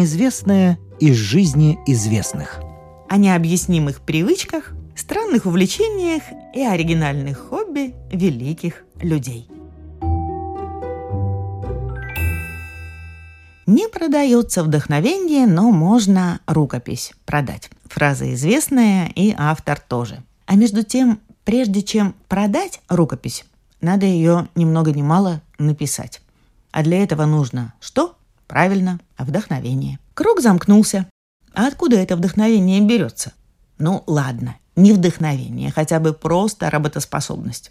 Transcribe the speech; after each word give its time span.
неизвестное 0.00 0.78
из 0.98 1.16
жизни 1.16 1.78
известных. 1.86 2.60
О 3.10 3.18
необъяснимых 3.18 4.00
привычках, 4.00 4.72
странных 4.96 5.44
увлечениях 5.44 6.22
и 6.54 6.62
оригинальных 6.62 7.38
хобби 7.38 7.94
великих 8.10 8.84
людей. 8.98 9.46
Не 13.66 13.88
продается 13.88 14.64
вдохновение, 14.64 15.46
но 15.46 15.70
можно 15.70 16.40
рукопись 16.46 17.12
продать. 17.26 17.68
Фраза 17.84 18.32
известная 18.32 19.12
и 19.14 19.34
автор 19.36 19.78
тоже. 19.78 20.22
А 20.46 20.54
между 20.54 20.82
тем, 20.82 21.20
прежде 21.44 21.82
чем 21.82 22.14
продать 22.26 22.80
рукопись, 22.88 23.44
надо 23.82 24.06
ее 24.06 24.48
ни 24.54 24.64
много 24.64 24.92
ни 24.92 25.02
мало 25.02 25.42
написать. 25.58 26.22
А 26.72 26.82
для 26.82 27.02
этого 27.02 27.26
нужно 27.26 27.74
что? 27.80 28.16
Правильно, 28.50 28.98
вдохновение. 29.16 30.00
Круг 30.12 30.40
замкнулся. 30.40 31.06
А 31.54 31.68
откуда 31.68 31.94
это 31.94 32.16
вдохновение 32.16 32.80
берется? 32.80 33.32
Ну 33.78 34.02
ладно, 34.08 34.56
не 34.74 34.92
вдохновение, 34.92 35.70
хотя 35.70 36.00
бы 36.00 36.12
просто 36.12 36.68
работоспособность. 36.68 37.70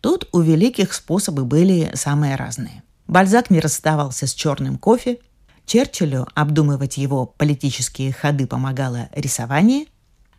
Тут 0.00 0.28
у 0.32 0.40
великих 0.40 0.92
способы 0.92 1.44
были 1.44 1.92
самые 1.94 2.34
разные. 2.34 2.82
Бальзак 3.06 3.50
не 3.50 3.60
расставался 3.60 4.26
с 4.26 4.34
черным 4.34 4.76
кофе, 4.76 5.18
Черчиллю 5.66 6.26
обдумывать 6.34 6.96
его 6.96 7.26
политические 7.26 8.12
ходы 8.12 8.48
помогало 8.48 9.10
рисование, 9.14 9.86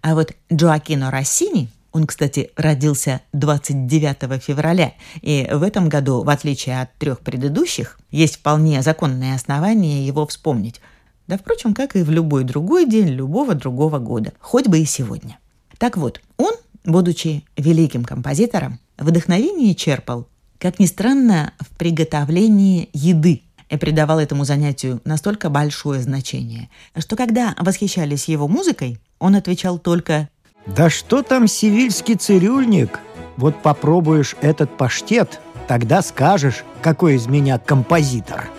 а 0.02 0.14
вот 0.14 0.34
Джоакино 0.52 1.10
Россини, 1.10 1.70
он, 1.92 2.06
кстати, 2.06 2.52
родился 2.56 3.22
29 3.34 4.42
февраля, 4.44 4.94
и 5.22 5.48
в 5.52 5.64
этом 5.64 5.90
году, 5.90 6.24
в 6.24 6.30
отличие 6.30 6.82
от 6.82 6.94
трех 6.96 7.20
предыдущих, 7.22 8.00
есть 8.12 8.38
вполне 8.38 8.82
законные 8.82 9.36
основания 9.36 10.06
его 10.06 10.26
вспомнить. 10.28 10.82
Да, 11.28 11.38
впрочем, 11.38 11.74
как 11.74 11.96
и 11.96 12.04
в 12.04 12.10
любой 12.10 12.44
другой 12.44 12.88
день 12.88 13.08
любого 13.08 13.56
другого 13.56 14.00
года, 14.00 14.34
хоть 14.40 14.68
бы 14.68 14.80
и 14.80 14.86
сегодня. 14.86 15.38
Так 15.78 15.98
вот, 15.98 16.22
он, 16.38 16.54
будучи 16.86 17.44
великим 17.58 18.04
композитором, 18.04 18.80
вдохновение 18.98 19.76
черпал, 19.76 20.28
как 20.58 20.80
ни 20.80 20.86
странно, 20.86 21.54
в 21.60 21.78
приготовлении 21.78 22.90
еды– 22.94 23.44
и 23.70 23.78
придавал 23.78 24.20
этому 24.20 24.44
занятию 24.46 25.00
настолько 25.06 25.50
большое 25.50 26.02
значение, 26.02 26.70
что 26.98 27.16
когда 27.16 27.56
восхищались 27.58 28.28
его 28.28 28.48
музыкой, 28.48 29.00
он 29.20 29.36
отвечал 29.36 29.78
только 29.78 30.30
«Да 30.66 30.90
что 30.90 31.24
там 31.24 31.48
сивильский 31.48 32.16
цирюльник? 32.16 33.00
Вот 33.38 33.62
попробуешь 33.62 34.36
этот 34.42 34.78
паштет, 34.78 35.40
тогда 35.68 36.02
скажешь, 36.02 36.64
какой 36.82 37.16
из 37.16 37.28
меня 37.28 37.58
композитор». 37.60 38.50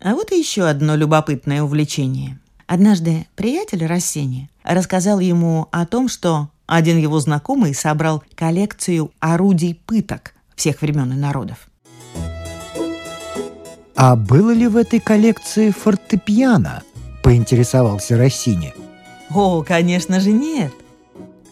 А 0.00 0.14
вот 0.14 0.30
и 0.32 0.38
еще 0.38 0.64
одно 0.64 0.94
любопытное 0.94 1.62
увлечение. 1.62 2.38
Однажды 2.66 3.26
приятель 3.34 3.86
Рассени 3.86 4.50
рассказал 4.62 5.18
ему 5.20 5.68
о 5.72 5.86
том, 5.86 6.08
что 6.08 6.50
один 6.66 6.98
его 6.98 7.18
знакомый 7.18 7.74
собрал 7.74 8.22
коллекцию 8.34 9.10
орудий 9.20 9.74
пыток 9.74 10.34
всех 10.54 10.82
времен 10.82 11.12
и 11.12 11.16
народов. 11.16 11.68
«А 13.96 14.14
было 14.14 14.50
ли 14.50 14.68
в 14.68 14.76
этой 14.76 15.00
коллекции 15.00 15.70
фортепиано?»– 15.70 16.82
поинтересовался 17.22 18.16
Россини. 18.16 18.72
«О, 19.30 19.62
конечно 19.62 20.20
же 20.20 20.32
нет!» 20.32 20.72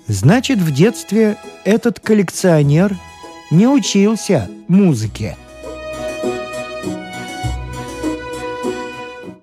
«Значит, 0.07 0.59
в 0.59 0.73
детстве 0.73 1.37
этот 1.65 2.01
коллекционер 2.01 2.97
не 3.51 3.67
учился 3.67 4.49
музыке». 4.69 5.37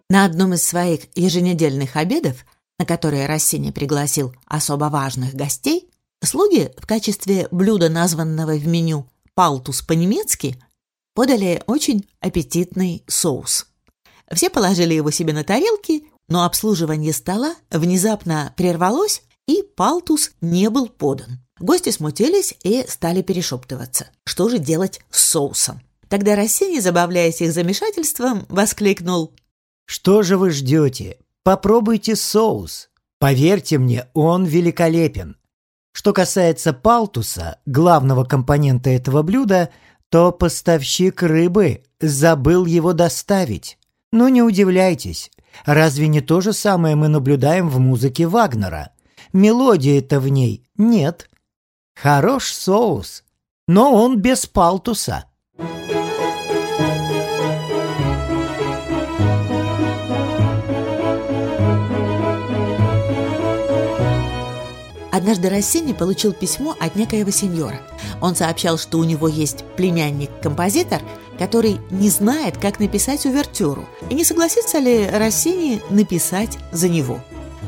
На 0.10 0.26
одном 0.26 0.54
из 0.54 0.64
своих 0.64 1.02
еженедельных 1.16 1.96
обедов, 1.96 2.46
на 2.78 2.86
которые 2.86 3.26
Рассини 3.26 3.72
пригласил 3.72 4.34
особо 4.46 4.86
важных 4.86 5.34
гостей, 5.34 5.90
слуги 6.24 6.72
в 6.78 6.86
качестве 6.86 7.48
блюда, 7.52 7.90
названного 7.90 8.54
в 8.54 8.68
меню 8.68 9.08
«палтус» 9.34 9.82
по-немецки, 9.82 10.56
подали 11.14 11.64
очень 11.68 12.08
аппетитный 12.20 13.04
соус. 13.08 13.68
Все 14.32 14.50
положили 14.50 14.94
его 14.94 15.12
себе 15.12 15.34
на 15.34 15.44
тарелки, 15.44 16.06
но 16.28 16.46
обслуживание 16.46 17.14
стола 17.14 17.56
внезапно 17.70 18.54
прервалось, 18.56 19.24
и 19.48 19.64
палтус 19.76 20.32
не 20.42 20.70
был 20.70 20.88
подан. 20.88 21.40
Гости 21.60 21.90
смутились 21.90 22.56
и 22.64 22.86
стали 22.88 23.22
перешептываться. 23.22 24.10
Что 24.26 24.50
же 24.50 24.58
делать 24.58 25.02
с 25.10 25.24
соусом? 25.24 25.82
Тогда 26.08 26.36
Рассини, 26.36 26.80
забавляясь 26.80 27.42
их 27.42 27.54
замешательством, 27.54 28.46
воскликнул. 28.50 29.34
«Что 29.86 30.24
же 30.24 30.38
вы 30.38 30.52
ждете? 30.52 31.18
Попробуйте 31.44 32.16
соус. 32.16 32.90
Поверьте 33.20 33.78
мне, 33.78 34.08
он 34.14 34.46
великолепен. 34.46 35.38
Что 35.94 36.14
касается 36.14 36.74
палтуса, 36.74 37.60
главного 37.66 38.26
компонента 38.26 38.90
этого 38.90 39.22
блюда, 39.22 39.70
то 40.10 40.32
поставщик 40.32 41.24
рыбы 41.24 41.84
забыл 42.00 42.66
его 42.66 42.94
доставить. 42.94 43.78
Но 44.12 44.30
не 44.30 44.42
удивляйтесь, 44.42 45.32
разве 45.66 46.08
не 46.08 46.22
то 46.22 46.42
же 46.42 46.54
самое 46.54 46.96
мы 46.96 47.08
наблюдаем 47.08 47.70
в 47.70 47.80
музыке 47.80 48.28
Вагнера? 48.28 48.92
Мелодии-то 49.34 50.20
в 50.20 50.28
ней 50.28 50.64
нет. 50.78 51.30
Хорош 51.96 52.52
соус, 52.54 53.24
но 53.68 53.94
он 53.94 54.20
без 54.20 54.46
палтуса. 54.46 55.26
Однажды 65.12 65.50
Рассини 65.50 65.94
получил 65.94 66.34
письмо 66.34 66.76
от 66.80 66.96
некоего 66.96 67.30
сеньора. 67.30 67.80
Он 68.20 68.36
сообщал, 68.36 68.80
что 68.80 68.98
у 68.98 69.04
него 69.04 69.28
есть 69.28 69.64
племянник-композитор, 69.78 71.02
который 71.40 71.80
не 71.90 72.10
знает, 72.10 72.58
как 72.58 72.80
написать 72.80 73.26
увертюру, 73.26 73.86
и 74.10 74.16
не 74.16 74.24
согласится 74.24 74.80
ли 74.80 75.08
Рассини 75.08 75.82
написать 75.90 76.58
за 76.72 76.90
него. 76.90 77.20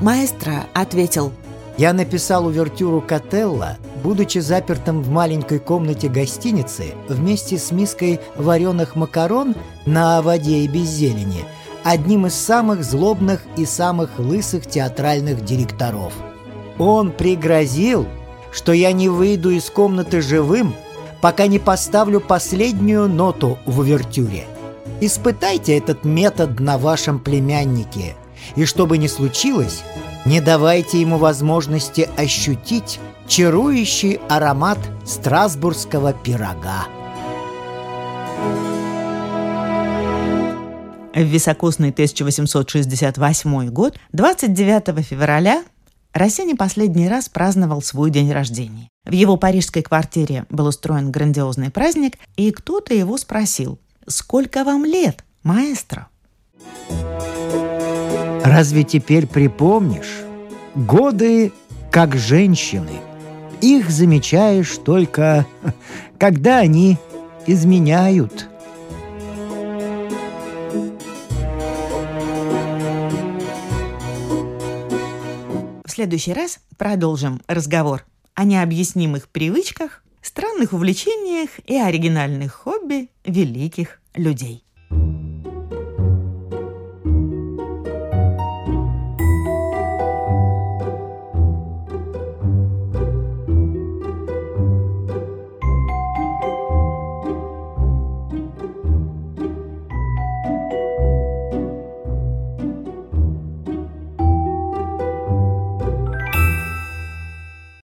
Маэстро 0.01 0.65
ответил 0.73 1.31
«Я 1.77 1.93
написал 1.93 2.47
увертюру 2.47 3.01
Котелло, 3.01 3.77
будучи 4.03 4.39
запертым 4.39 5.01
в 5.01 5.09
маленькой 5.09 5.59
комнате 5.59 6.07
гостиницы 6.07 6.93
вместе 7.09 7.57
с 7.57 7.71
миской 7.71 8.19
вареных 8.35 8.95
макарон 8.95 9.55
на 9.85 10.21
воде 10.21 10.59
и 10.59 10.67
без 10.67 10.87
зелени, 10.89 11.45
одним 11.83 12.27
из 12.27 12.35
самых 12.35 12.83
злобных 12.83 13.41
и 13.57 13.65
самых 13.65 14.19
лысых 14.19 14.67
театральных 14.67 15.43
директоров– 15.43 16.13
он 16.77 17.11
пригрозил, 17.11 18.05
что 18.51 18.71
я 18.73 18.91
не 18.91 19.09
выйду 19.09 19.51
из 19.51 19.69
комнаты 19.69 20.21
живым, 20.21 20.75
пока 21.25 21.47
не 21.47 21.57
поставлю 21.57 22.21
последнюю 22.21 23.09
ноту 23.09 23.57
в 23.65 23.79
увертюре. 23.79 24.45
Испытайте 25.01 25.75
этот 25.75 26.05
метод 26.05 26.59
на 26.59 26.77
вашем 26.77 27.17
племяннике, 27.17 28.15
и 28.55 28.65
что 28.65 28.85
бы 28.85 28.99
ни 28.99 29.07
случилось, 29.07 29.83
не 30.23 30.39
давайте 30.39 31.01
ему 31.01 31.17
возможности 31.17 32.07
ощутить 32.15 32.99
чарующий 33.27 34.19
аромат 34.29 34.77
страсбургского 35.03 36.13
пирога. 36.13 36.85
В 41.15 41.23
високосный 41.23 41.89
1868 41.89 43.69
год, 43.69 43.97
29 44.11 45.03
февраля, 45.03 45.63
Рассини 46.15 46.53
последний 46.53 47.09
раз 47.09 47.27
праздновал 47.27 47.81
свой 47.81 48.09
день 48.09 48.31
рождения. 48.31 48.87
В 49.03 49.11
его 49.11 49.35
парижской 49.35 49.81
квартире 49.81 50.45
был 50.49 50.67
устроен 50.67 51.11
грандиозный 51.11 51.69
праздник, 51.69 52.17
и 52.37 52.51
кто-то 52.51 52.93
его 52.93 53.17
спросил, 53.17 53.79
«Сколько 54.07 54.63
вам 54.63 54.85
лет, 54.85 55.25
маэстро?» 55.43 56.07
«Разве 58.45 58.85
теперь 58.85 59.27
припомнишь? 59.27 60.21
Годы 60.73 61.51
как 61.91 62.15
женщины. 62.15 63.01
Их 63.59 63.89
замечаешь 63.89 64.77
только, 64.85 65.45
когда 66.17 66.59
они 66.59 66.97
изменяют». 67.45 68.47
Следующий 75.95 76.33
раз 76.33 76.59
продолжим 76.77 77.41
разговор 77.47 78.05
о 78.33 78.43
необъяснимых 78.43 79.29
привычках, 79.29 80.03
странных 80.21 80.73
увлечениях 80.73 81.51
и 81.65 81.77
оригинальных 81.77 82.51
хобби 82.51 83.09
великих 83.23 84.01
людей. 84.13 84.64